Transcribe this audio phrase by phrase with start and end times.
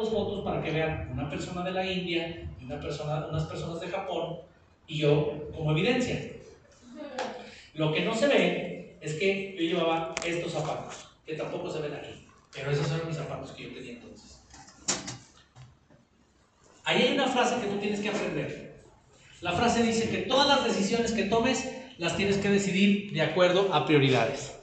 [0.00, 3.80] dos fotos para que vean una persona de la India y una persona, unas personas
[3.80, 4.38] de Japón
[4.86, 6.32] y yo como evidencia.
[7.74, 11.94] Lo que no se ve es que yo llevaba estos zapatos, que tampoco se ven
[11.94, 14.40] aquí, pero esos eran mis zapatos que yo tenía entonces.
[16.84, 18.82] Ahí hay una frase que tú tienes que aprender.
[19.42, 23.72] La frase dice que todas las decisiones que tomes las tienes que decidir de acuerdo
[23.72, 24.56] a prioridades.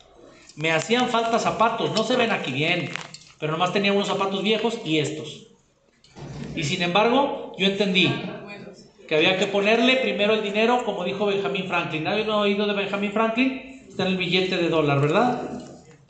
[0.56, 2.90] Me hacían falta zapatos, no se ven aquí bien,
[3.40, 5.48] pero nomás tenía unos zapatos viejos y estos.
[6.56, 8.12] Y sin embargo, yo entendí
[9.08, 12.04] que había que ponerle primero el dinero, como dijo Benjamin Franklin.
[12.04, 13.84] ¿Nadie no ha oído de Benjamin Franklin?
[13.88, 15.64] Está en el billete de dólar, ¿verdad?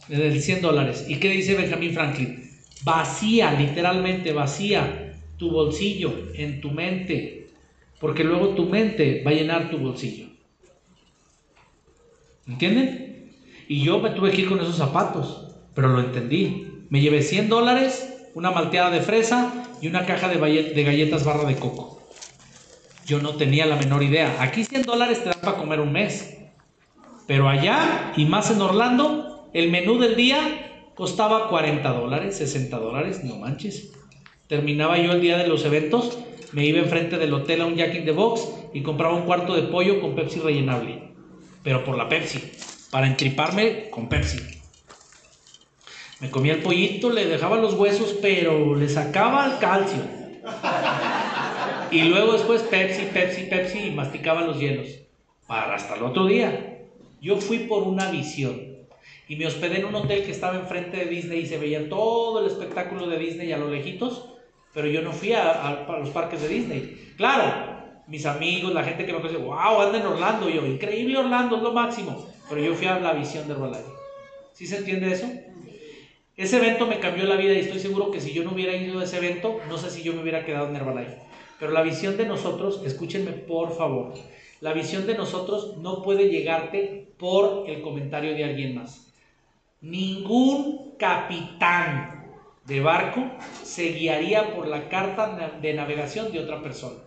[0.08, 1.06] De 100 dólares.
[1.08, 2.50] ¿Y qué dice Benjamin Franklin?
[2.84, 7.50] Vacía, literalmente vacía tu bolsillo en tu mente,
[8.00, 10.28] porque luego tu mente va a llenar tu bolsillo.
[12.48, 13.34] ¿Entienden?
[13.68, 16.66] Y yo me tuve que ir con esos zapatos, pero lo entendí.
[16.90, 21.56] Me llevé 100 dólares, una malteada de fresa y una caja de, galletas barra de
[21.56, 22.02] coco.
[23.06, 24.38] Yo no tenía la menor idea.
[24.40, 26.38] Aquí 100 dólares te dan para comer un mes.
[27.26, 33.24] Pero allá, y más en Orlando, el menú del día costaba 40 dólares, 60 dólares,
[33.24, 33.92] no manches.
[34.48, 36.18] Terminaba yo el día de los eventos,
[36.54, 39.56] me iba enfrente del hotel a un Jack in the Box y compraba un cuarto
[39.56, 41.12] de pollo con Pepsi rellenable.
[41.64, 42.42] Pero por la Pepsi,
[42.92, 44.57] para entriparme con Pepsi.
[46.20, 50.02] Me comía el pollito, le dejaba los huesos, pero le sacaba el calcio.
[51.92, 54.88] Y luego después Pepsi, Pepsi, Pepsi y masticaba los hielos.
[55.46, 56.80] Para hasta el otro día.
[57.22, 58.78] Yo fui por una visión.
[59.30, 62.40] Y me hospedé en un hotel que estaba enfrente de Disney y se veía todo
[62.40, 64.34] el espectáculo de Disney a lo lejitos.
[64.74, 67.14] Pero yo no fui a, los parques de Disney.
[67.16, 70.50] Claro, mis amigos, la gente que me conoce, wow, anda en Orlando.
[70.50, 72.28] yo, increíble Orlando, es lo máximo.
[72.50, 73.92] Pero yo fui a la visión de Herbalife.
[74.54, 75.30] ¿Sí se entiende eso?
[76.38, 79.00] Ese evento me cambió la vida y estoy seguro que si yo no hubiera ido
[79.00, 81.18] a ese evento, no sé si yo me hubiera quedado en Herbalife.
[81.60, 84.14] Pero la visión de nosotros, escúchenme por favor,
[84.62, 89.12] la visión de nosotros no puede llegarte por el comentario de alguien más.
[89.82, 92.28] Ningún capitán
[92.68, 93.24] de barco
[93.64, 97.00] se guiaría por la carta de navegación de otra persona.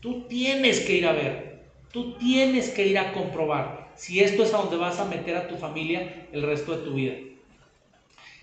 [0.00, 1.62] Tú tienes que ir a ver,
[1.92, 5.46] tú tienes que ir a comprobar si esto es a donde vas a meter a
[5.46, 7.14] tu familia el resto de tu vida.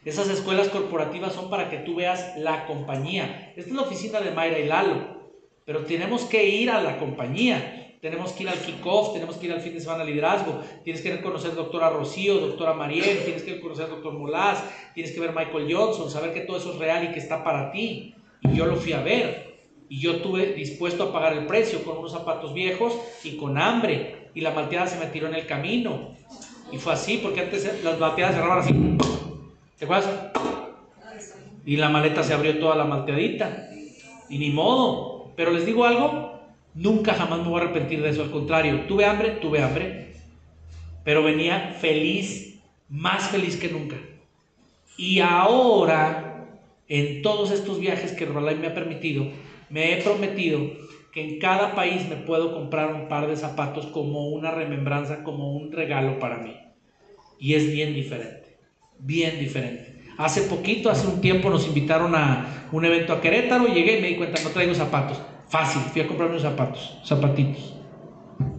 [0.06, 3.54] Esas escuelas corporativas son para que tú veas la compañía.
[3.56, 5.24] Esta es la oficina de Mayra y Lalo,
[5.66, 7.80] pero tenemos que ir a la compañía.
[8.02, 10.60] Tenemos que ir al kickoff, tenemos que ir al fin de semana liderazgo.
[10.84, 14.62] Tienes que conocer doctora Rocío, doctora Mariel, tienes que conocer doctor Molás,
[14.94, 17.72] tienes que ver Michael Johnson, saber que todo eso es real y que está para
[17.72, 18.14] ti.
[18.42, 19.54] Y yo lo fui a ver.
[19.88, 22.94] Y yo estuve dispuesto a pagar el precio con unos zapatos viejos
[23.24, 24.32] y con hambre.
[24.36, 26.10] Y la malteada se me tiró en el camino.
[26.74, 29.23] Y fue así, porque antes las malteadas cerraban así.
[29.86, 30.40] ¿Te?
[31.66, 33.70] Y la maleta se abrió toda la malteadita.
[34.30, 35.32] Y ni modo.
[35.36, 36.40] Pero les digo algo,
[36.74, 38.24] nunca jamás me voy a arrepentir de eso.
[38.24, 40.14] Al contrario, tuve hambre, tuve hambre.
[41.04, 43.98] Pero venía feliz, más feliz que nunca.
[44.98, 49.28] Y ahora, en todos estos viajes que Herbalife me ha permitido,
[49.70, 50.60] me he prometido
[51.12, 55.54] que en cada país me puedo comprar un par de zapatos como una remembranza, como
[55.54, 56.56] un regalo para mí.
[57.40, 58.43] Y es bien diferente
[59.04, 60.02] bien diferente.
[60.18, 64.08] Hace poquito, hace un tiempo, nos invitaron a un evento a Querétaro, llegué y me
[64.10, 65.22] di cuenta, no traigo zapatos.
[65.48, 67.76] Fácil, fui a comprarme unos zapatos, zapatitos.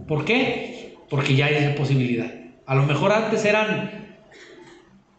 [0.07, 0.97] ¿Por qué?
[1.09, 2.31] Porque ya hay esa posibilidad.
[2.65, 4.17] A lo mejor antes eran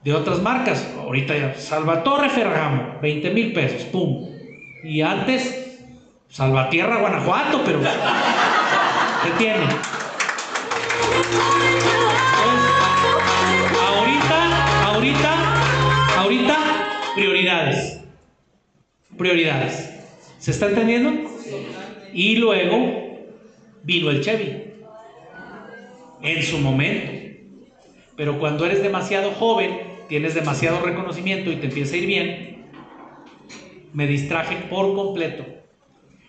[0.03, 4.29] de otras marcas, ahorita ya, Salvatore Ferragamo, 20 mil pesos, pum.
[4.85, 5.81] Y antes,
[6.29, 9.67] Salvatierra, Guanajuato, pero ¿qué tiene?
[19.17, 19.93] Prioridades.
[20.39, 21.31] ¿Se está entendiendo?
[22.13, 23.27] Y luego
[23.83, 24.65] vino el Chevy.
[26.23, 27.13] En su momento.
[28.17, 29.79] Pero cuando eres demasiado joven,
[30.09, 32.67] tienes demasiado reconocimiento y te empieza a ir bien,
[33.93, 35.45] me distraje por completo.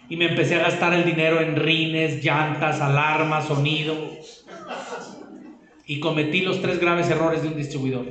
[0.10, 3.96] Y me empecé a gastar el dinero en rines, llantas, alarmas, sonido.
[5.86, 8.06] Y cometí los tres graves errores de un distribuidor.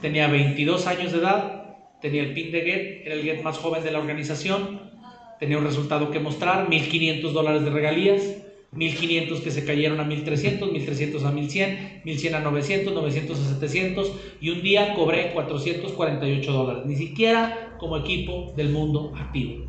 [0.00, 1.61] Tenía 22 años de edad,
[2.02, 4.80] tenía el PIN de GET, era el GET más joven de la organización,
[5.40, 8.22] tenía un resultado que mostrar, 1.500 dólares de regalías,
[8.74, 14.12] 1.500 que se cayeron a 1.300, 1.300 a 1.100, 1.100 a 900, 900 a 700
[14.40, 19.66] y un día cobré 448 dólares, ni siquiera como equipo del mundo activo.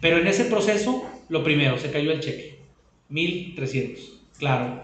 [0.00, 2.58] Pero en ese proceso, lo primero, se cayó el cheque,
[3.10, 3.98] 1.300,
[4.38, 4.82] claro.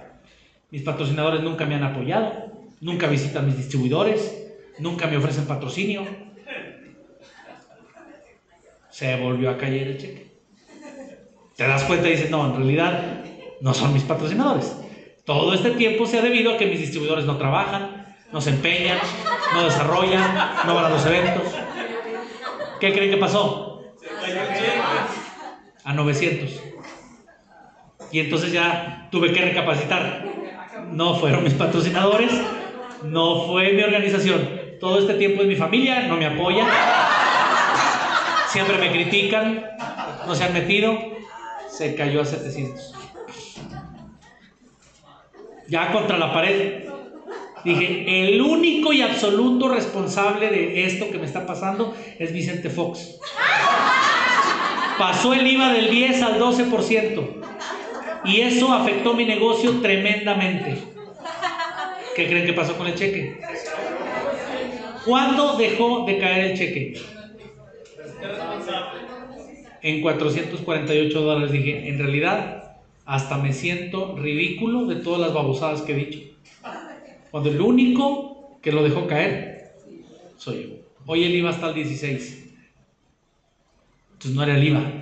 [0.71, 4.49] Mis patrocinadores nunca me han apoyado, nunca visitan mis distribuidores,
[4.79, 6.30] nunca me ofrecen patrocinio.
[9.01, 10.27] Se volvió a caer el cheque.
[11.57, 13.23] Te das cuenta y dices, no, en realidad
[13.63, 14.77] no son mis patrocinadores.
[15.25, 18.99] Todo este tiempo se ha debido a que mis distribuidores no trabajan, no se empeñan,
[19.55, 20.35] no desarrollan,
[20.67, 21.45] no van a los eventos.
[22.79, 23.95] ¿Qué creen que pasó?
[25.83, 26.61] A 900.
[28.13, 30.27] Y entonces ya tuve que recapacitar.
[30.91, 32.33] No fueron mis patrocinadores,
[33.05, 34.47] no fue mi organización.
[34.79, 36.67] Todo este tiempo es mi familia, no me apoya.
[38.53, 39.65] Siempre me critican,
[40.27, 40.99] no se han metido.
[41.69, 42.95] Se cayó a 700.
[45.69, 46.85] Ya contra la pared.
[47.65, 53.19] Dije, el único y absoluto responsable de esto que me está pasando es Vicente Fox.
[54.99, 57.41] Pasó el IVA del 10 al 12%.
[58.25, 60.77] Y eso afectó mi negocio tremendamente.
[62.17, 63.41] ¿Qué creen que pasó con el cheque?
[65.07, 66.95] ¿Cuándo dejó de caer el cheque?
[69.83, 72.77] En 448 dólares dije, en realidad,
[73.07, 76.19] hasta me siento ridículo de todas las babosadas que he dicho.
[77.31, 79.51] Cuando el único que lo dejó caer
[80.37, 80.77] soy yo.
[81.07, 82.55] Hoy el IVA está al 16.
[84.13, 84.93] Entonces no era el IVA.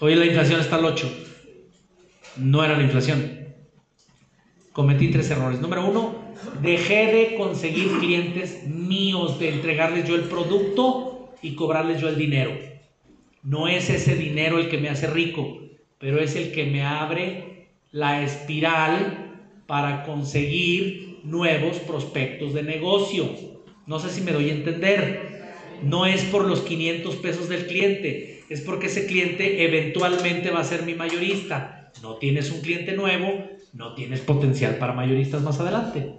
[0.00, 1.26] Hoy la inflación está al 8.
[2.36, 3.39] No era la inflación.
[4.80, 5.60] Cometí tres errores.
[5.60, 6.14] Número uno,
[6.62, 12.52] dejé de conseguir clientes míos, de entregarles yo el producto y cobrarles yo el dinero.
[13.42, 15.58] No es ese dinero el que me hace rico,
[15.98, 19.36] pero es el que me abre la espiral
[19.66, 23.28] para conseguir nuevos prospectos de negocio.
[23.84, 25.42] No sé si me doy a entender.
[25.82, 30.64] No es por los 500 pesos del cliente, es porque ese cliente eventualmente va a
[30.64, 31.92] ser mi mayorista.
[32.02, 36.14] No tienes un cliente nuevo, no tienes potencial para mayoristas más adelante.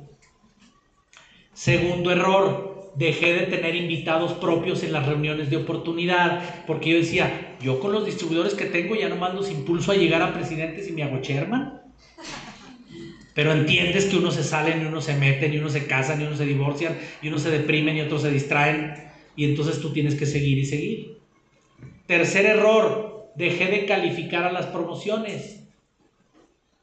[1.54, 7.58] Segundo error, dejé de tener invitados propios en las reuniones de oportunidad, porque yo decía,
[7.62, 10.94] yo con los distribuidores que tengo ya nomás los impulso a llegar a presidentes y
[10.94, 11.82] me hago chairman.
[13.34, 16.26] Pero entiendes que uno se salen y uno se meten y uno se casan y
[16.26, 18.96] uno se divorcian y uno se deprimen y otros se distraen
[19.36, 21.18] y entonces tú tienes que seguir y seguir.
[22.08, 25.61] Tercer error, dejé de calificar a las promociones.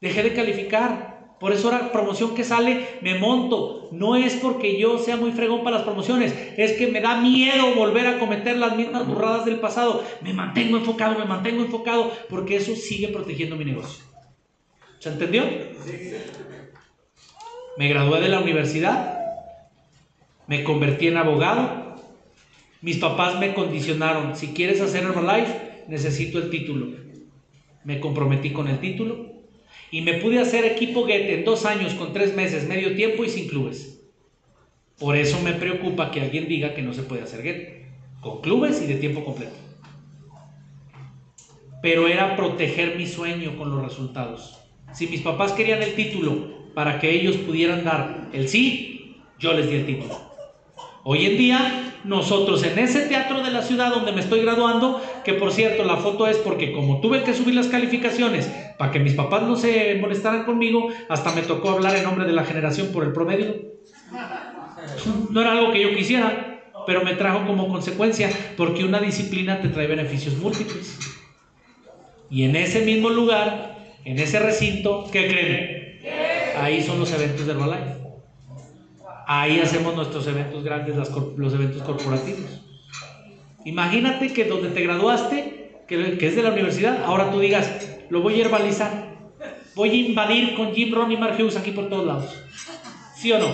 [0.01, 1.19] Dejé de calificar.
[1.39, 3.89] Por eso ahora promoción que sale me monto.
[3.91, 7.73] No es porque yo sea muy fregón para las promociones, es que me da miedo
[7.75, 10.03] volver a cometer las mismas burradas del pasado.
[10.21, 14.03] Me mantengo enfocado, me mantengo enfocado, porque eso sigue protegiendo mi negocio.
[14.99, 15.43] ¿Se entendió?
[17.77, 19.17] Me gradué de la universidad,
[20.45, 21.95] me convertí en abogado.
[22.81, 26.87] Mis papás me condicionaron, si quieres hacer Herbalife, necesito el título.
[27.85, 29.28] Me comprometí con el título
[29.91, 33.29] y me pude hacer equipo Get en dos años, con tres meses, medio tiempo y
[33.29, 34.01] sin clubes.
[34.97, 37.85] Por eso me preocupa que alguien diga que no se puede hacer Get,
[38.21, 39.55] con clubes y de tiempo completo.
[41.81, 44.59] Pero era proteger mi sueño con los resultados.
[44.93, 49.69] Si mis papás querían el título para que ellos pudieran dar el sí, yo les
[49.69, 50.19] di el título.
[51.03, 55.33] Hoy en día, nosotros en ese teatro de la ciudad donde me estoy graduando, que
[55.33, 59.13] por cierto la foto es porque como tuve que subir las calificaciones para que mis
[59.13, 63.03] papás no se molestaran conmigo, hasta me tocó hablar en nombre de la generación por
[63.03, 63.55] el promedio.
[65.29, 69.69] No era algo que yo quisiera, pero me trajo como consecuencia, porque una disciplina te
[69.69, 70.97] trae beneficios múltiples.
[72.29, 75.99] Y en ese mismo lugar, en ese recinto, ¿qué creen?
[76.57, 78.08] Ahí son los eventos de Herbalife.
[79.31, 80.95] Ahí hacemos nuestros eventos grandes,
[81.37, 82.61] los eventos corporativos.
[83.63, 88.41] Imagínate que donde te graduaste, que, es de la universidad, ahora tú digas, lo voy
[88.41, 89.13] a herbalizar.
[89.75, 92.43] Voy a invadir con Jim Ron y Mark Hughes aquí por todos lados.
[93.17, 93.47] ¿Sí o no?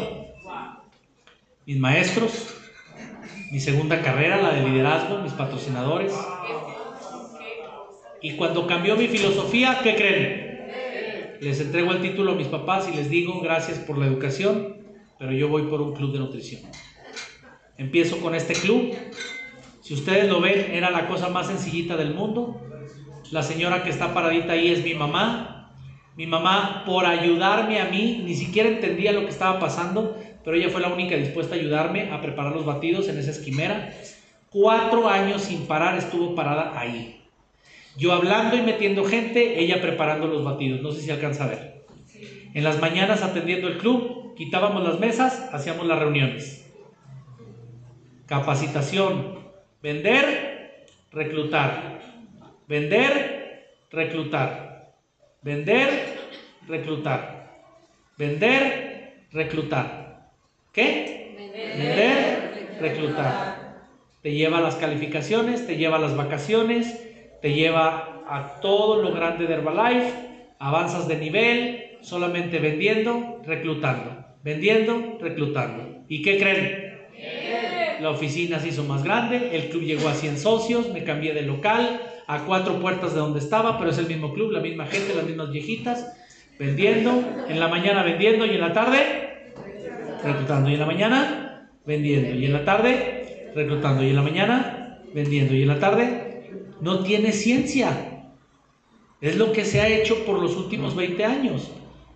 [1.66, 2.56] Mis maestros,
[3.52, 6.14] mi segunda carrera, la de liderazgo, mis patrocinadores.
[8.22, 11.42] Y cuando cambió mi filosofía, ¿qué creen?
[11.42, 14.75] Les entrego el título a mis papás y les digo gracias por la educación,
[15.18, 16.62] pero yo voy por un club de nutrición.
[17.78, 18.94] Empiezo con este club.
[19.82, 22.62] Si ustedes lo ven, era la cosa más sencillita del mundo.
[23.32, 25.72] La señora que está paradita ahí es mi mamá.
[26.16, 30.70] Mi mamá, por ayudarme a mí, ni siquiera entendía lo que estaba pasando, pero ella
[30.70, 33.94] fue la única dispuesta a ayudarme a preparar los batidos en esa esquimera.
[34.50, 37.22] Cuatro años sin parar estuvo parada ahí.
[37.98, 40.82] Yo hablando y metiendo gente, ella preparando los batidos.
[40.82, 41.86] No sé si alcanza a ver.
[42.54, 46.72] En las mañanas atendiendo el club, quitábamos las mesas, hacíamos las reuniones.
[48.26, 49.40] Capacitación,
[49.82, 52.00] vender, reclutar.
[52.68, 54.96] Vender, reclutar.
[55.42, 56.20] Vender,
[56.68, 57.62] reclutar.
[58.18, 60.32] Vender, reclutar.
[60.72, 61.36] ¿Qué?
[61.78, 63.66] Vender, reclutar.
[64.22, 69.14] te lleva a las calificaciones, te lleva a las vacaciones, te lleva a todo lo
[69.14, 70.14] grande de Herbalife,
[70.58, 76.04] avanzas de nivel, solamente vendiendo, reclutando, vendiendo, reclutando.
[76.08, 77.00] ¿Y qué creen?
[78.00, 81.42] La oficina se hizo más grande, el club llegó a 100 socios, me cambié de
[81.42, 85.16] local, a cuatro puertas de donde estaba, pero es el mismo club, la misma gente,
[85.16, 86.16] las mismas viejitas,
[86.60, 89.54] vendiendo, en la mañana vendiendo y en la tarde
[90.24, 95.00] reclutando, y en la mañana vendiendo, y en la tarde reclutando, y en la mañana
[95.12, 98.30] vendiendo, y en la tarde no tiene ciencia.
[99.22, 101.72] Es lo que se ha hecho por los últimos 20 años.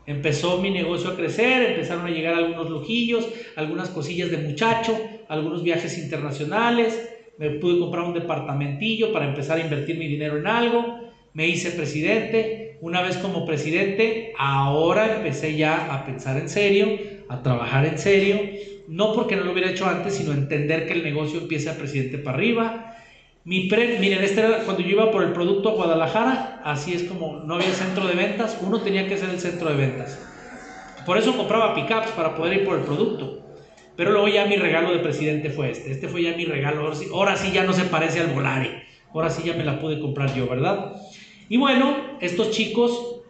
[0.10, 5.62] Empezó mi negocio a crecer, empezaron a llegar algunos lujillos, algunas cosillas de muchacho, algunos
[5.62, 11.12] viajes internacionales, me pude comprar un departamentillo para empezar a invertir mi dinero en algo,
[11.34, 16.88] me hice presidente, una vez como presidente, ahora empecé ya a pensar en serio,
[17.30, 18.40] a trabajar en serio,
[18.88, 22.36] no porque no lo hubiera hecho antes, sino entender que el negocio empieza presidente para
[22.36, 22.96] arriba,
[23.50, 27.06] mi pre, miren, este era cuando yo iba por el producto a Guadalajara, así es
[27.06, 30.20] como no había centro de ventas, uno tenía que ser el centro de ventas.
[31.04, 33.44] Por eso compraba pickups para poder ir por el producto.
[33.96, 35.92] Pero luego ya mi regalo de presidente fue este.
[35.92, 36.82] Este fue ya mi regalo.
[36.82, 38.84] Ahora sí, ahora sí ya no se parece al Volare.
[39.16, 40.94] Ahora sí ya me la pude comprar yo, ¿verdad?
[41.50, 43.24] Y bueno, estos chicos,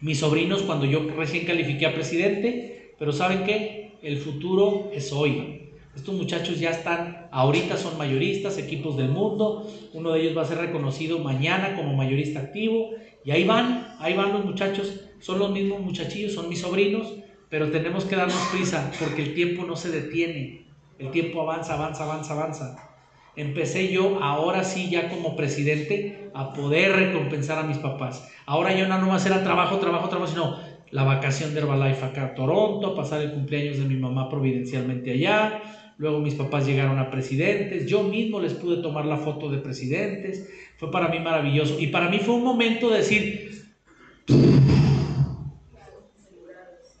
[0.00, 3.98] mis sobrinos, cuando yo recién califiqué a presidente, pero ¿saben qué?
[4.02, 5.61] El futuro es hoy.
[5.94, 9.70] Estos muchachos ya están, ahorita son mayoristas, equipos del mundo.
[9.92, 12.90] Uno de ellos va a ser reconocido mañana como mayorista activo.
[13.24, 15.00] Y ahí van, ahí van los muchachos.
[15.20, 17.12] Son los mismos muchachillos, son mis sobrinos,
[17.48, 20.66] pero tenemos que darnos prisa porque el tiempo no se detiene.
[20.98, 22.88] El tiempo avanza, avanza, avanza, avanza.
[23.36, 28.28] Empecé yo, ahora sí, ya como presidente, a poder recompensar a mis papás.
[28.46, 30.58] Ahora yo no, no voy a hacer a trabajo, trabajo, trabajo, sino
[30.90, 35.62] la vacación de Herbalife acá a Toronto, pasar el cumpleaños de mi mamá providencialmente allá,
[35.98, 40.48] luego mis papás llegaron a presidentes, yo mismo les pude tomar la foto de presidentes,
[40.76, 41.78] fue para mí maravilloso.
[41.78, 43.52] Y para mí fue un momento de decir,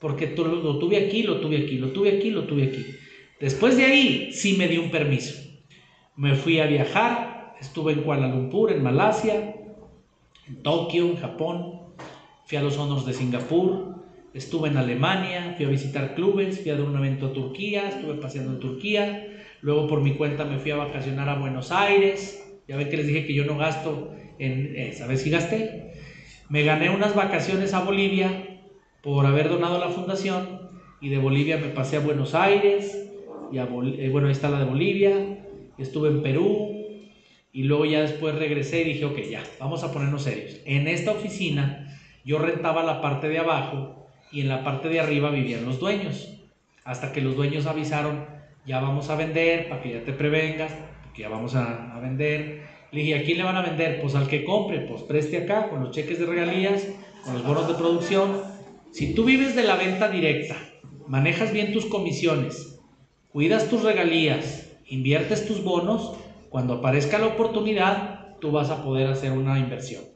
[0.00, 2.84] porque lo tuve aquí, lo tuve aquí, lo tuve aquí, lo tuve aquí.
[3.40, 5.40] Después de ahí sí me di un permiso.
[6.16, 9.56] Me fui a viajar, estuve en Kuala Lumpur, en Malasia,
[10.46, 11.80] en Tokio, en Japón,
[12.46, 14.01] fui a los Honors de Singapur,
[14.34, 18.14] Estuve en Alemania, fui a visitar clubes, fui a dar un evento a Turquía, estuve
[18.14, 19.28] paseando en Turquía,
[19.60, 23.06] luego por mi cuenta me fui a vacacionar a Buenos Aires, ya ven que les
[23.06, 25.92] dije que yo no gasto en, eh, ¿sabes si gasté?
[26.48, 28.62] Me gané unas vacaciones a Bolivia
[29.02, 30.70] por haber donado a la fundación
[31.02, 33.10] y de Bolivia me pasé a Buenos Aires,
[33.50, 35.44] y a eh, bueno, ahí está la de Bolivia,
[35.76, 36.70] estuve en Perú
[37.52, 40.58] y luego ya después regresé y dije, ok, ya, vamos a ponernos serios.
[40.64, 44.01] En esta oficina yo rentaba la parte de abajo
[44.32, 46.28] y en la parte de arriba vivían los dueños.
[46.84, 48.24] Hasta que los dueños avisaron,
[48.66, 50.72] ya vamos a vender, para que ya te prevengas,
[51.04, 52.62] porque ya vamos a, vender.
[52.90, 54.00] Le dije, ¿a quién le van a vender?
[54.00, 56.88] Pues al que compre, pues preste acá con los cheques de regalías,
[57.24, 58.40] con los bonos de producción.
[58.90, 60.56] Si tú vives de la venta directa,
[61.06, 62.80] manejas bien tus comisiones,
[63.28, 66.14] cuidas tus regalías, inviertes tus bonos,
[66.50, 70.11] cuando aparezca la oportunidad, tú vas a poder hacer una inversión.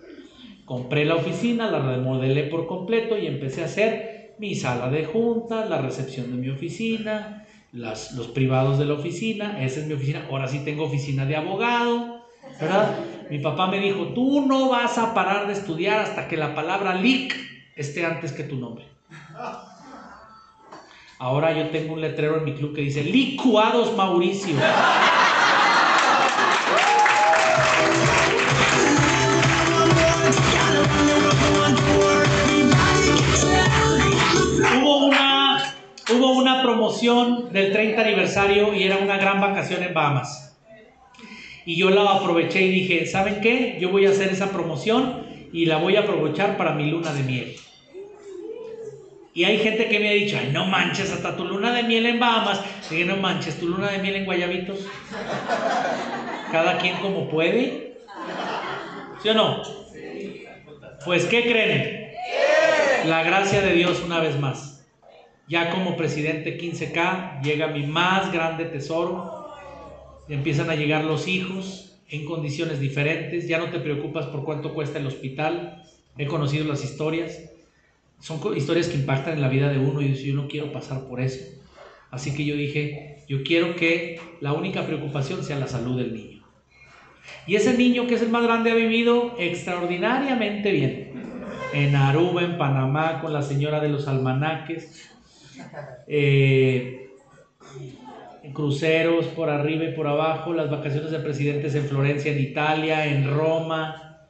[0.67, 5.71] Compré la oficina, la remodelé por completo y empecé a hacer mi sala de juntas,
[5.71, 9.63] la recepción de mi oficina, las, los privados de la oficina.
[9.63, 10.27] Esa es mi oficina.
[10.29, 12.21] Ahora sí tengo oficina de abogado,
[12.61, 12.97] ¿verdad?
[13.31, 16.97] Mi papá me dijo, tú no vas a parar de estudiar hasta que la palabra
[16.97, 17.37] leak
[17.77, 18.87] esté antes que tu nombre.
[21.21, 24.57] Ahora yo tengo un letrero en mi club que dice, licuados Mauricio.
[36.67, 40.59] Promoción del 30 aniversario y era una gran vacación en Bahamas.
[41.65, 43.79] Y yo la aproveché y dije, ¿saben qué?
[43.81, 47.23] Yo voy a hacer esa promoción y la voy a aprovechar para mi luna de
[47.23, 47.57] miel.
[49.33, 52.05] Y hay gente que me ha dicho, ay, no manches, hasta tu luna de miel
[52.07, 52.61] en Bahamas.
[52.91, 54.81] Dije, no manches, tu luna de miel en Guayabitos.
[56.51, 57.99] Cada quien como puede.
[59.23, 59.63] ¿Sí o no?
[61.05, 62.11] Pues, ¿qué creen?
[63.09, 64.76] La gracia de Dios una vez más.
[65.49, 69.55] Ya como presidente 15K llega mi más grande tesoro.
[70.29, 73.47] Empiezan a llegar los hijos en condiciones diferentes.
[73.47, 75.85] Ya no te preocupas por cuánto cuesta el hospital.
[76.19, 77.39] He conocido las historias.
[78.21, 81.21] Son historias que impactan en la vida de uno y yo no quiero pasar por
[81.21, 81.45] eso.
[82.11, 86.43] Así que yo dije, yo quiero que la única preocupación sea la salud del niño.
[87.47, 91.13] Y ese niño que es el más grande ha vivido extraordinariamente bien.
[91.73, 95.16] En Aruba, en Panamá, con la señora de los almanaques,
[96.07, 97.07] eh,
[98.57, 103.31] cruceros por arriba y por abajo, las vacaciones de presidentes en Florencia, en Italia, en
[103.31, 104.29] Roma.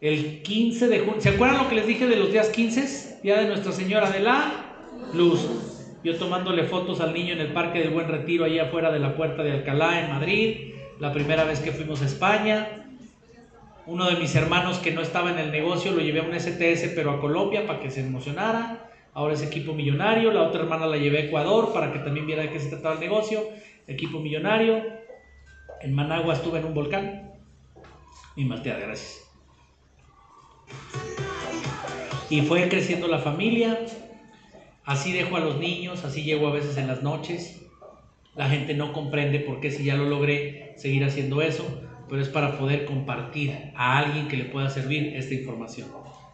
[0.00, 3.20] El 15 de junio, ¿se acuerdan lo que les dije de los días 15?
[3.22, 4.50] Día de Nuestra Señora de la
[5.12, 5.46] Luz.
[6.02, 9.14] Yo tomándole fotos al niño en el Parque del Buen Retiro, ahí afuera de la
[9.14, 12.86] Puerta de Alcalá, en Madrid, la primera vez que fuimos a España.
[13.86, 16.92] Uno de mis hermanos que no estaba en el negocio lo llevé a un STS,
[16.94, 20.96] pero a Colombia para que se emocionara ahora es equipo millonario, la otra hermana la
[20.96, 23.42] llevé a Ecuador para que también viera de qué se trataba el negocio,
[23.86, 24.82] equipo millonario,
[25.80, 27.32] en Managua estuve en un volcán,
[28.36, 29.26] y malteada, gracias.
[32.28, 33.78] Y fue creciendo la familia,
[34.84, 37.66] así dejo a los niños, así llego a veces en las noches,
[38.36, 41.66] la gente no comprende por qué si ya lo logré seguir haciendo eso,
[42.08, 45.88] pero es para poder compartir a alguien que le pueda servir esta información.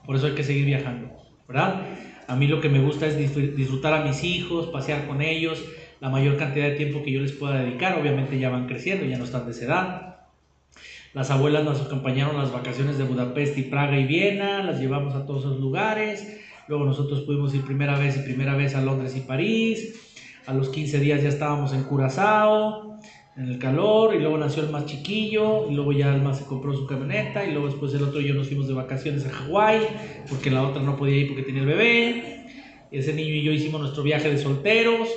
[0.05, 1.17] Por eso hay que seguir viajando,
[1.49, 1.83] ¿verdad?
[2.29, 5.65] A mí lo que me gusta es disfrutar a mis hijos, pasear con ellos,
[6.01, 7.99] la mayor cantidad de tiempo que yo les pueda dedicar.
[7.99, 10.17] Obviamente ya van creciendo, ya no están de esa edad.
[11.15, 15.25] Las abuelas nos acompañaron las vacaciones de Budapest y Praga y Viena, las llevamos a
[15.25, 16.41] todos esos lugares.
[16.69, 20.15] Luego nosotros pudimos ir primera vez y primera vez a Londres y París.
[20.47, 22.99] A los 15 días ya estábamos en Curazao
[23.37, 26.75] en el calor, y luego nació el más chiquillo, y luego ya más se compró
[26.75, 29.81] su camioneta, y luego después el otro y yo nos fuimos de vacaciones a Hawái,
[30.29, 32.47] porque la otra no podía ir porque tenía el bebé.
[32.91, 35.09] Ese niño y yo hicimos nuestro viaje de solteros.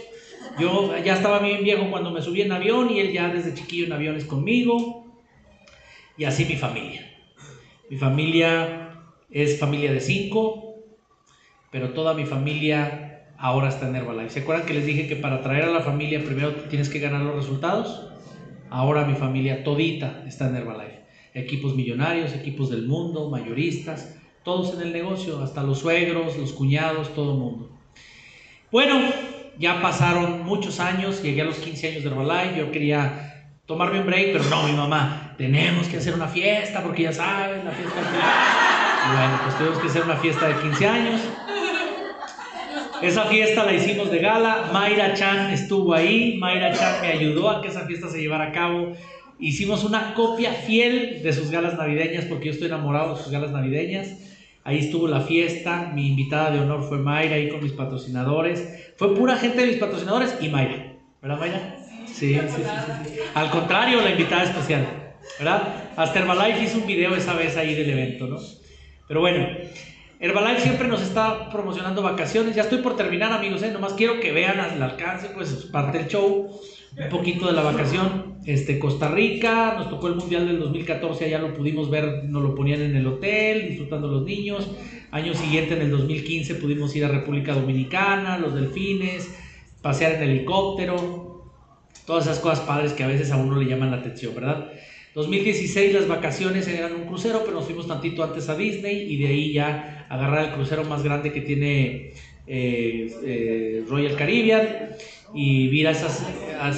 [0.60, 3.86] Yo ya estaba bien viejo cuando me subí en avión, y él ya desde chiquillo
[3.86, 5.06] en aviones conmigo.
[6.18, 7.10] Y así mi familia.
[7.90, 8.90] Mi familia
[9.32, 10.76] es familia de cinco,
[11.72, 14.30] pero toda mi familia ahora está en Herbalife.
[14.30, 17.22] ¿Se acuerdan que les dije que para traer a la familia primero tienes que ganar
[17.22, 18.09] los resultados?
[18.70, 21.00] Ahora mi familia todita está en Herbalife.
[21.34, 27.14] Equipos millonarios, equipos del mundo, mayoristas, todos en el negocio, hasta los suegros, los cuñados,
[27.14, 27.70] todo el mundo.
[28.72, 29.00] Bueno,
[29.58, 34.08] ya pasaron muchos años, llegué a los 15 años de Herbalife, yo quería tomarme un
[34.08, 38.00] break, pero no, mi mamá, tenemos que hacer una fiesta, porque ya saben, la fiesta.
[38.00, 41.22] Y bueno, pues tuvimos que hacer una fiesta de 15 años.
[43.02, 47.62] Esa fiesta la hicimos de gala, Mayra Chan estuvo ahí, Mayra Chan me ayudó a
[47.62, 48.94] que esa fiesta se llevara a cabo.
[49.40, 53.52] Hicimos una copia fiel de sus galas navideñas porque yo estoy enamorado de sus galas
[53.52, 54.18] navideñas.
[54.66, 58.94] Ahí estuvo la fiesta, mi invitada de honor fue Mayra ahí con mis patrocinadores.
[58.98, 61.76] Fue pura gente de mis patrocinadores y Mayra, ¿verdad Mayra?
[62.06, 63.20] Sí, sí, sí.
[63.34, 64.86] Al contrario, la invitada especial,
[65.38, 65.92] ¿verdad?
[65.96, 68.40] Hasta Herbalife hizo un video esa vez ahí del evento, ¿no?
[69.08, 69.48] Pero bueno,
[70.22, 72.54] Herbalife siempre nos está promocionando vacaciones.
[72.54, 73.72] Ya estoy por terminar, amigos, ¿eh?
[73.72, 76.60] Nomás quiero que vean al alcance, pues parte del show,
[76.98, 78.38] un poquito de la vacación.
[78.46, 82.54] Este, Costa Rica, nos tocó el Mundial del 2014, allá lo pudimos ver, nos lo
[82.54, 84.70] ponían en el hotel, disfrutando los niños.
[85.12, 89.34] Año siguiente, en el 2015, pudimos ir a República Dominicana, los delfines,
[89.82, 91.46] pasear en helicóptero,
[92.06, 94.70] todas esas cosas padres que a veces a uno le llaman la atención, ¿verdad?
[95.20, 99.28] 2016 las vacaciones eran un crucero, pero nos fuimos tantito antes a Disney y de
[99.28, 102.14] ahí ya agarrar el crucero más grande que tiene
[102.48, 104.92] eh, eh, Royal Caribbean
[105.34, 106.26] y ir a esas,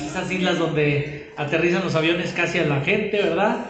[0.03, 3.63] esas islas donde aterrizan los aviones casi a la gente, ¿verdad?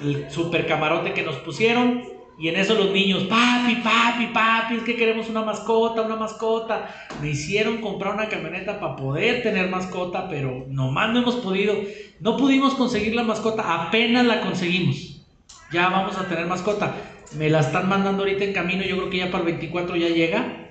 [0.00, 4.82] El super camarote que nos pusieron y en eso los niños, papi, papi, papi, es
[4.82, 6.86] que queremos una mascota, una mascota.
[7.22, 11.74] Me hicieron comprar una camioneta para poder tener mascota, pero nomás no hemos podido.
[12.20, 15.24] No pudimos conseguir la mascota, apenas la conseguimos.
[15.72, 16.94] Ya vamos a tener mascota.
[17.38, 20.08] Me la están mandando ahorita en camino, yo creo que ya para el 24 ya
[20.08, 20.68] llega.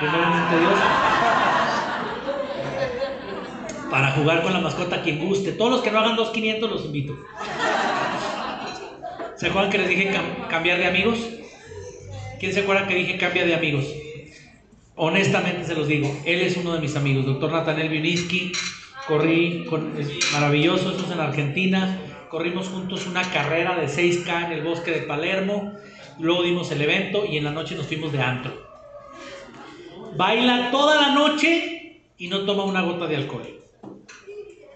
[0.00, 0.78] Dios.
[3.90, 5.50] Para jugar con la mascota quien guste.
[5.50, 7.16] Todos los que no hagan 2.500 los invito.
[9.38, 10.10] ¿Se acuerdan que les dije
[10.50, 11.18] cambiar de amigos?
[12.40, 13.86] ¿Quién se acuerda que dije cambia de amigos?
[14.96, 18.50] Honestamente se los digo, él es uno de mis amigos, doctor Natanel Bioniski.
[19.06, 22.00] Corrí, con, es maravilloso, eso es en Argentina.
[22.28, 25.72] Corrimos juntos una carrera de 6K en el bosque de Palermo.
[26.18, 28.52] Luego dimos el evento y en la noche nos fuimos de antro.
[30.16, 33.48] Baila toda la noche y no toma una gota de alcohol.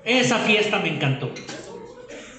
[0.04, 1.32] Esa fiesta me encantó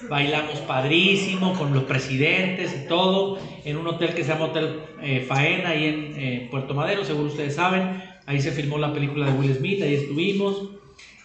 [0.08, 5.24] bailamos padrísimo con los presidentes y todo, en un hotel que se llama Hotel eh,
[5.26, 9.32] Faena, ahí en eh, Puerto Madero, seguro ustedes saben, ahí se filmó la película de
[9.32, 10.70] Will Smith, ahí estuvimos.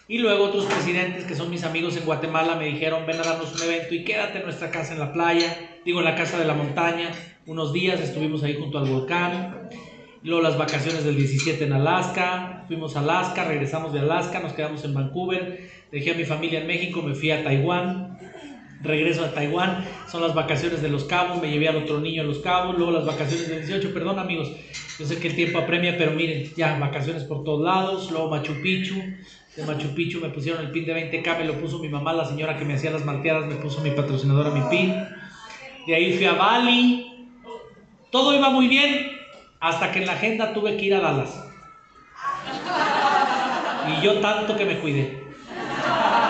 [0.08, 3.54] Y luego otros presidentes que son mis amigos en Guatemala me dijeron, ven a darnos
[3.54, 6.46] un evento y quédate en nuestra casa en la playa, digo en la casa de
[6.46, 7.12] la montaña,
[7.46, 9.68] unos días estuvimos ahí junto al volcán.
[10.22, 14.84] Luego las vacaciones del 17 en Alaska, fuimos a Alaska, regresamos de Alaska, nos quedamos
[14.84, 18.18] en Vancouver, dejé a mi familia en México, me fui a Taiwán,
[18.82, 22.24] regreso a Taiwán, son las vacaciones de los cabos, me llevé al otro niño a
[22.24, 24.50] los cabos, luego las vacaciones de 18, perdón amigos,
[24.98, 28.54] yo sé que el tiempo apremia, pero miren, ya vacaciones por todos lados, luego Machu
[28.62, 28.96] Picchu,
[29.56, 32.24] de Machu Picchu me pusieron el pin de 20k, me lo puso mi mamá, la
[32.24, 34.94] señora que me hacía las malteadas, me puso mi patrocinadora mi pin,
[35.86, 37.28] de ahí fui a Bali,
[38.10, 39.10] todo iba muy bien,
[39.60, 41.44] hasta que en la agenda tuve que ir a Dallas.
[43.88, 45.19] Y yo tanto que me cuidé.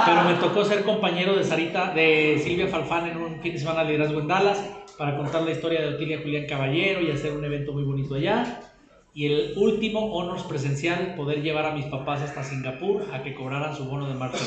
[0.07, 3.85] Pero me tocó ser compañero de Sarita, de Silvia Falfán en un fin de semana
[3.85, 4.65] de liderazgo en Dallas
[4.97, 8.61] para contar la historia de Otilia Julián Caballero y hacer un evento muy bonito allá.
[9.13, 13.77] Y el último honors presencial, poder llevar a mis papás hasta Singapur a que cobraran
[13.77, 14.39] su bono de marca.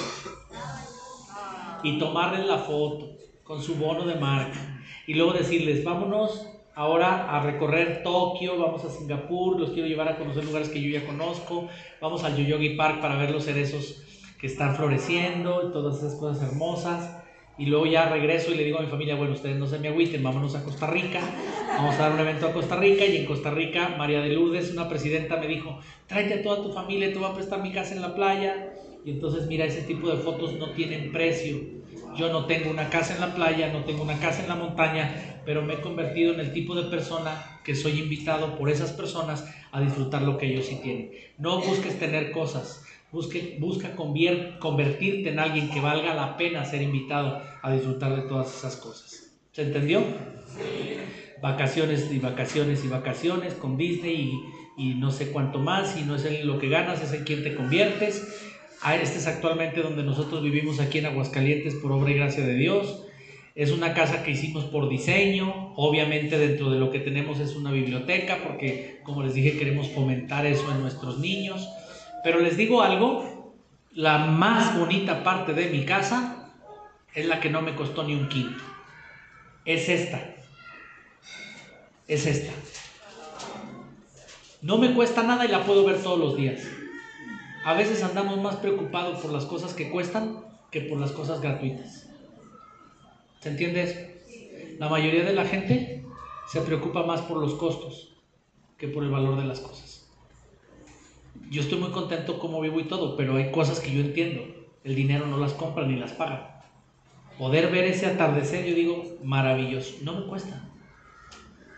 [1.83, 4.81] Y tomarles la foto con su bono de marca.
[5.05, 10.17] Y luego decirles, vámonos ahora a recorrer Tokio, vamos a Singapur, los quiero llevar a
[10.17, 11.67] conocer lugares que yo ya conozco,
[12.01, 14.03] vamos al Yoyogi Park para ver los cerezos
[14.43, 17.15] que están floreciendo todas esas cosas hermosas.
[17.57, 19.87] Y luego ya regreso y le digo a mi familia, bueno, ustedes no se me
[19.87, 21.21] agüiten, vámonos a Costa Rica,
[21.69, 24.69] vamos a dar un evento a Costa Rica y en Costa Rica María de Lourdes,
[24.71, 27.95] una presidenta, me dijo, tráete a toda tu familia, te voy a prestar mi casa
[27.95, 28.73] en la playa.
[29.05, 31.61] Y entonces, mira, ese tipo de fotos no tienen precio.
[32.17, 35.41] Yo no tengo una casa en la playa, no tengo una casa en la montaña,
[35.45, 39.45] pero me he convertido en el tipo de persona que soy invitado por esas personas
[39.71, 41.11] a disfrutar lo que ellos sí tienen.
[41.37, 42.82] No busques tener cosas,
[43.13, 48.57] Busque, busca convertirte en alguien que valga la pena ser invitado a disfrutar de todas
[48.57, 49.31] esas cosas.
[49.51, 50.03] ¿Se entendió?
[51.39, 54.33] Vacaciones y vacaciones y vacaciones con Disney
[54.79, 57.43] y, no sé cuánto más, y no es en lo que ganas, es en quien
[57.43, 58.49] te conviertes.
[58.81, 62.55] Ah, este es actualmente donde nosotros vivimos aquí en Aguascalientes por obra y gracia de
[62.55, 63.05] Dios.
[63.53, 67.71] Es una casa que hicimos por diseño, obviamente dentro de lo que tenemos es una
[67.71, 71.69] biblioteca, porque como les dije queremos fomentar eso en nuestros niños.
[72.23, 73.53] Pero les digo algo,
[73.91, 76.53] la más bonita parte de mi casa
[77.13, 78.63] es la que no me costó ni un quinto.
[79.65, 80.35] Es esta.
[82.07, 82.53] Es esta.
[84.61, 86.65] No me cuesta nada y la puedo ver todos los días.
[87.65, 90.39] A veces andamos más preocupados por las cosas que cuestan
[90.71, 92.07] que por las cosas gratuitas.
[93.41, 93.99] ¿Se entiende eso?
[94.79, 96.05] La mayoría de la gente
[96.47, 98.15] se preocupa más por los costos
[98.77, 100.02] que por el valor de las cosas
[101.49, 104.43] yo estoy muy contento como vivo y todo, pero hay cosas que yo entiendo.
[104.83, 106.63] El dinero no las compra ni las paga.
[107.37, 109.95] Poder ver ese atardecer, yo digo, maravilloso.
[110.03, 110.69] No me cuesta.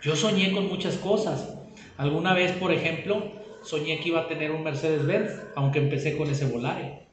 [0.02, 1.58] Yo soñé con muchas cosas.
[1.98, 3.32] Alguna vez, por ejemplo,
[3.64, 7.08] soñé que iba a tener un Mercedes-Benz, aunque empecé con ese Volare.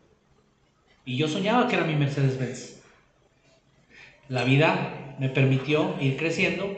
[1.05, 2.81] Y yo soñaba que era mi Mercedes-Benz.
[4.29, 6.77] La vida me permitió ir creciendo,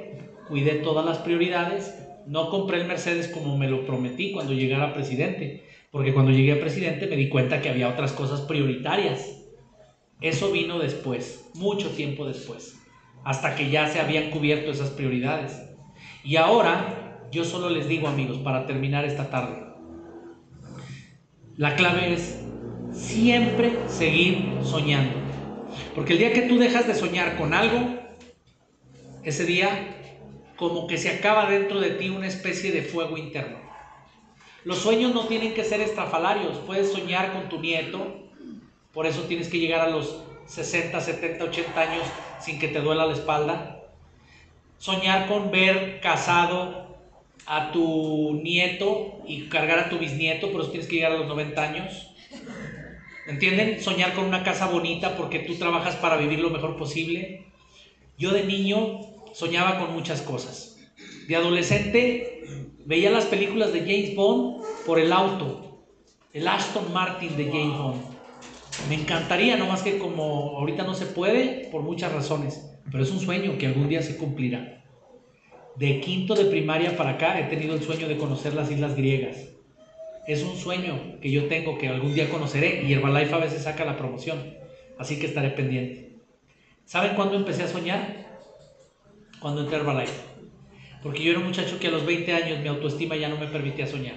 [0.48, 5.64] cuidé todas las prioridades, no compré el Mercedes como me lo prometí cuando llegara presidente,
[5.90, 9.40] porque cuando llegué a presidente me di cuenta que había otras cosas prioritarias.
[10.20, 12.80] Eso vino después, mucho tiempo después,
[13.24, 15.62] hasta que ya se habían cubierto esas prioridades.
[16.22, 19.64] Y ahora yo solo les digo amigos, para terminar esta tarde,
[21.56, 22.40] la clave es
[22.92, 25.12] siempre seguir soñando.
[25.94, 27.98] Porque el día que tú dejas de soñar con algo,
[29.22, 29.68] ese día
[30.68, 33.59] como que se acaba dentro de ti una especie de fuego interno.
[34.64, 38.31] Los sueños no tienen que ser estrafalarios, puedes soñar con tu nieto,
[38.94, 42.03] por eso tienes que llegar a los 60, 70, 80 años
[42.40, 43.83] sin que te duela la espalda.
[44.79, 46.96] Soñar con ver casado
[47.44, 51.29] a tu nieto y cargar a tu bisnieto, por eso tienes que llegar a los
[51.29, 52.11] 90 años.
[53.27, 53.83] ¿Entienden?
[53.83, 57.44] Soñar con una casa bonita porque tú trabajas para vivir lo mejor posible.
[58.16, 60.79] Yo de niño soñaba con muchas cosas.
[61.29, 62.44] De adolescente
[62.87, 65.85] veía las películas de James Bond por el auto,
[66.33, 68.03] el Aston Martin de James Bond.
[68.88, 73.11] Me encantaría, no más que como ahorita no se puede por muchas razones, pero es
[73.11, 74.85] un sueño que algún día se cumplirá.
[75.77, 79.49] De quinto de primaria para acá he tenido el sueño de conocer las islas griegas.
[80.27, 83.85] Es un sueño que yo tengo que algún día conoceré y Herbalife a veces saca
[83.85, 84.57] la promoción,
[84.99, 86.18] así que estaré pendiente.
[86.85, 88.23] ¿Saben cuándo empecé a soñar?
[89.44, 90.22] Cuando entré a Herbalife.
[91.02, 93.46] Porque yo era un muchacho que a los 20 años mi autoestima ya no me
[93.46, 94.14] permitía soñar.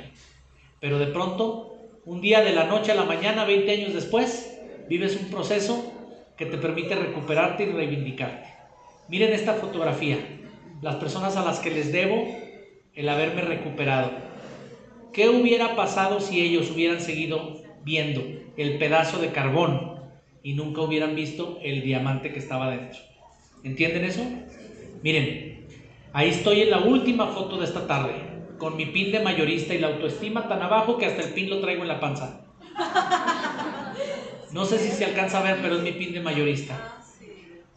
[0.80, 5.20] Pero de pronto, un día de la noche a la mañana, 20 años después, vives
[5.22, 5.92] un proceso
[6.38, 8.48] que te permite recuperarte y reivindicarte.
[9.10, 10.18] Miren esta fotografía,
[10.82, 12.26] las personas a las que les debo
[12.96, 14.12] el haberme recuperado.
[15.12, 18.24] ¿Qué hubiera pasado si ellos hubieran seguido viendo
[18.56, 20.00] el pedazo de carbón
[20.42, 23.02] y nunca hubieran visto el diamante que estaba dentro?
[23.66, 24.24] ¿Entienden eso?
[25.02, 25.68] Miren,
[26.14, 28.14] ahí estoy en la última foto de esta tarde,
[28.58, 31.60] con mi pin de mayorista y la autoestima tan abajo que hasta el pin lo
[31.62, 32.46] traigo en la panza.
[34.52, 37.04] No sé si se alcanza a ver, pero es mi pin de mayorista.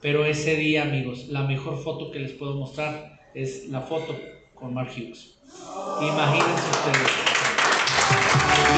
[0.01, 4.17] Pero ese día, amigos, la mejor foto que les puedo mostrar es la foto
[4.55, 5.39] con Mark Hughes.
[6.01, 7.11] Imagínense ustedes.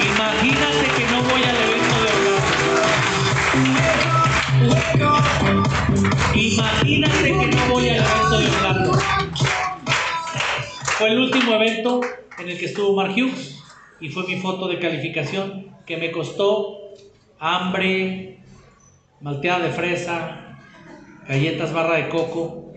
[0.05, 2.09] Imagínate que no voy al evento de
[3.69, 4.22] Orlando.
[6.35, 8.93] Imagínate que no voy al evento de Orlando.
[10.99, 12.01] Fue el último evento
[12.39, 13.63] en el que estuvo Mark Hughes
[14.01, 16.79] y fue mi foto de calificación que me costó
[17.39, 18.39] hambre,
[19.21, 20.59] malteada de fresa,
[21.29, 22.73] galletas barra de coco,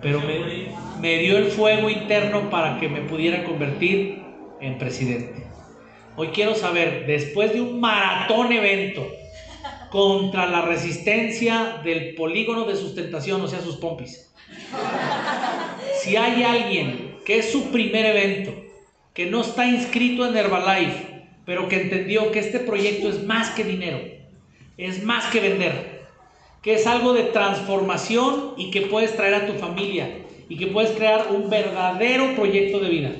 [0.00, 0.68] pero me,
[1.00, 4.22] me dio el fuego interno para que me pudiera convertir
[4.60, 5.46] en presidente.
[6.16, 9.06] Hoy quiero saber, después de un maratón evento
[9.94, 14.28] contra la resistencia del polígono de sustentación, o sea, sus pompis,
[16.00, 18.52] si hay alguien que es su primer evento,
[19.12, 23.62] que no está inscrito en Herbalife, pero que entendió que este proyecto es más que
[23.62, 24.00] dinero,
[24.76, 26.08] es más que vender,
[26.60, 30.08] que es algo de transformación y que puedes traer a tu familia
[30.48, 33.12] y que puedes crear un verdadero proyecto de vida.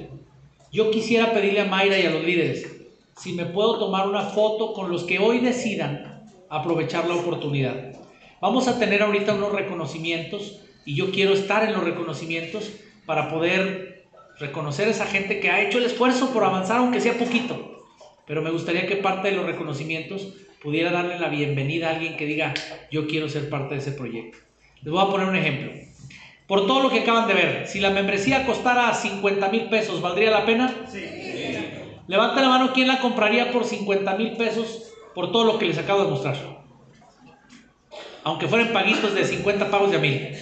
[0.73, 2.69] Yo quisiera pedirle a Mayra y a los líderes
[3.17, 6.14] si me puedo tomar una foto con los que hoy decidan
[6.59, 7.93] aprovechar la oportunidad.
[8.41, 12.71] Vamos a tener ahorita unos reconocimientos y yo quiero estar en los reconocimientos
[13.07, 14.07] para poder
[14.39, 17.75] reconocer a esa gente que ha hecho el esfuerzo por avanzar aunque sea poquito
[18.27, 22.27] pero me gustaría que parte de los reconocimientos pudiera darle la bienvenida a alguien que
[22.27, 22.55] diga,
[22.91, 24.39] yo quiero ser parte de ese proyecto.
[24.83, 25.73] Les voy a poner un ejemplo.
[26.47, 30.31] Por todo lo que acaban de ver, si la membresía costara 50 mil pesos, ¿valdría
[30.31, 30.75] la pena?
[30.91, 31.05] Sí.
[32.07, 35.79] Levanta la mano, ¿quién la compraría por 50 mil pesos por todo lo que les
[35.79, 36.37] acabo de mostrar?
[38.25, 40.37] Aunque fueran paguitos de 50 pagos de a mil.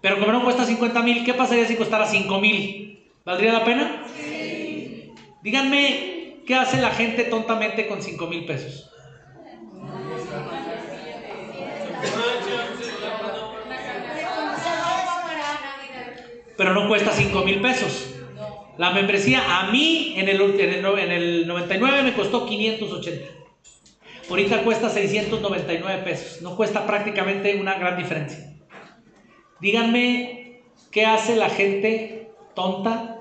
[0.00, 3.10] Pero como no cuesta 50 mil, ¿qué pasaría si costara 5 mil?
[3.24, 4.04] ¿Valdría la pena?
[5.42, 8.90] Díganme, ¿qué hace la gente tontamente con 5 mil pesos?
[16.56, 18.17] Pero no cuesta 5 mil pesos.
[18.78, 23.26] La membresía a mí en el, en, el, en el 99 me costó 580.
[24.30, 26.42] Ahorita cuesta 699 pesos.
[26.42, 28.54] No cuesta prácticamente una gran diferencia.
[29.60, 33.18] Díganme, ¿qué hace la gente tonta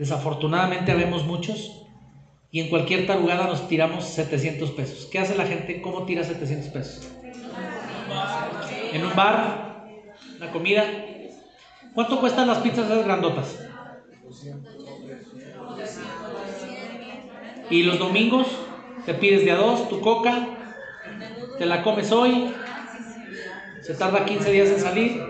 [0.00, 1.84] Desafortunadamente habemos muchos
[2.50, 5.06] y en cualquier tarugada nos tiramos 700 pesos.
[5.12, 5.82] ¿Qué hace la gente?
[5.82, 7.12] ¿Cómo tira 700 pesos?
[8.94, 9.84] En un bar,
[10.38, 10.86] la comida.
[11.92, 13.58] ¿Cuánto cuestan las pizzas grandotas?
[17.70, 18.46] Y los domingos
[19.06, 20.48] te pides de a dos tu coca,
[21.58, 22.52] te la comes hoy,
[23.82, 25.22] se tarda 15 días en salir,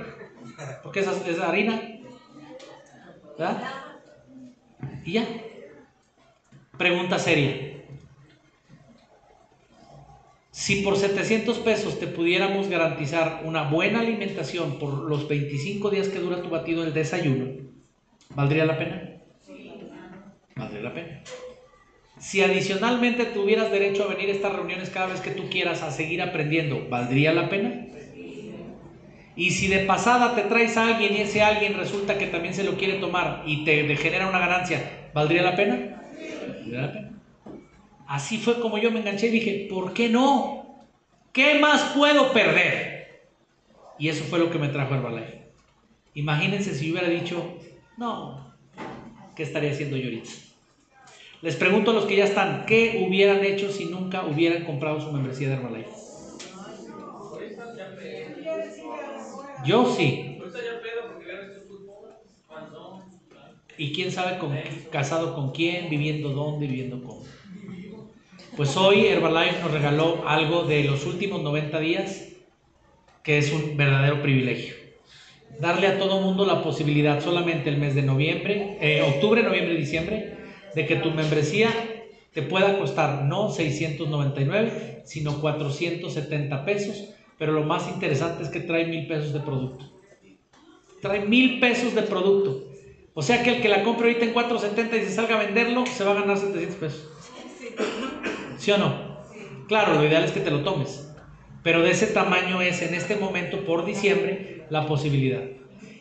[0.82, 1.80] porque esa es harina.
[3.38, 3.62] ¿Verdad?
[5.04, 5.26] Y ya.
[6.76, 7.70] Pregunta seria.
[10.50, 16.18] Si por 700 pesos te pudiéramos garantizar una buena alimentación por los 25 días que
[16.18, 17.69] dura tu batido el desayuno,
[18.34, 19.10] ¿valdría la pena?
[20.56, 21.20] Valdría la pena.
[22.18, 25.90] Si adicionalmente tuvieras derecho a venir a estas reuniones cada vez que tú quieras a
[25.90, 27.86] seguir aprendiendo, ¿valdría la pena?
[29.36, 32.64] Y si de pasada te traes a alguien y ese alguien resulta que también se
[32.64, 36.02] lo quiere tomar y te genera una ganancia, ¿valdría la pena?
[36.46, 37.10] ¿Valdría la pena?
[38.06, 40.84] Así fue como yo me enganché y dije, ¿por qué no?
[41.32, 43.22] ¿Qué más puedo perder?
[43.98, 45.40] Y eso fue lo que me trajo Herbalife.
[46.14, 47.56] Imagínense si yo hubiera dicho,
[48.00, 48.56] no,
[49.36, 50.08] ¿qué estaría haciendo yo?
[51.42, 55.12] Les pregunto a los que ya están, ¿qué hubieran hecho si nunca hubieran comprado su
[55.12, 55.90] membresía de Herbalife?
[59.66, 60.38] Yo sí.
[63.76, 64.38] Y quién sabe
[64.90, 67.22] casado con quién, viviendo dónde, viviendo cómo.
[68.56, 72.28] Pues hoy Herbalife nos regaló algo de los últimos 90 días
[73.22, 74.79] que es un verdadero privilegio.
[75.60, 79.78] Darle a todo mundo la posibilidad solamente el mes de noviembre, eh, octubre, noviembre y
[79.78, 80.36] diciembre,
[80.74, 81.70] de que tu membresía
[82.32, 88.84] te pueda costar no 699, sino 470 pesos pero lo más interesante es que trae
[88.84, 89.86] mil pesos de producto.
[91.00, 92.66] Trae mil pesos de producto.
[93.14, 95.86] O sea que el que la compre ahorita en 4.70 y se salga a venderlo,
[95.86, 97.08] se va a ganar 700 pesos.
[98.58, 99.22] ¿Sí o no?
[99.68, 101.10] Claro, lo ideal es que te lo tomes.
[101.62, 105.42] Pero de ese tamaño es en este momento, por diciembre, la posibilidad.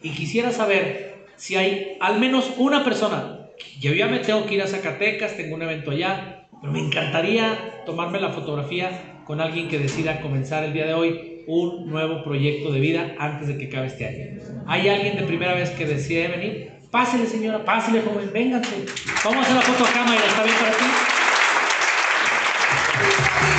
[0.01, 3.47] Y quisiera saber si hay al menos una persona.
[3.79, 7.83] Yo ya me tengo que ir a Zacatecas, tengo un evento allá, pero me encantaría
[7.85, 12.71] tomarme la fotografía con alguien que decida comenzar el día de hoy un nuevo proyecto
[12.71, 14.41] de vida antes de que acabe este año.
[14.67, 16.71] ¿Hay alguien de primera vez que decide venir?
[16.91, 18.85] Pásele, señora, pásele, joven, vénganse.
[19.23, 20.85] Vamos a hacer la foto a cámara, ¿está bien para ti?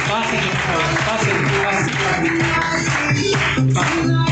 [0.08, 1.40] Pásele, joven, pásele,
[3.64, 4.29] pásele.